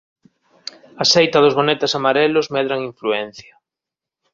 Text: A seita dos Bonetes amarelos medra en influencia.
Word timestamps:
A 1.01 1.03
seita 1.13 1.37
dos 1.43 1.57
Bonetes 1.59 1.93
amarelos 1.99 2.47
medra 2.55 2.75
en 2.77 2.83
influencia. 2.91 3.53